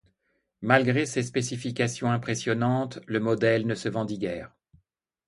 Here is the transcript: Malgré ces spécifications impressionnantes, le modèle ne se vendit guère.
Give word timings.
Malgré 0.63 1.05
ces 1.05 1.21
spécifications 1.21 2.11
impressionnantes, 2.11 2.97
le 3.05 3.19
modèle 3.19 3.67
ne 3.67 3.75
se 3.75 3.87
vendit 3.87 4.17
guère. 4.17 4.51